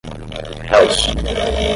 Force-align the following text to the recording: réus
réus 0.71 1.69